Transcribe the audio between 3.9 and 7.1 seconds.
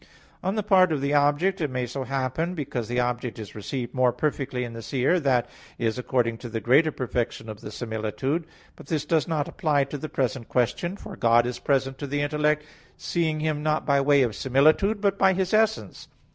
more perfectly in the seer, that is, according to the greater